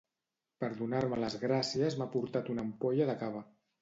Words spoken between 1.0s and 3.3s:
les gràcies m'ha portat una ampolla de